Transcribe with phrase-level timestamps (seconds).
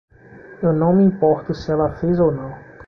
[0.63, 2.51] Eu não me importo se ela fez ou não.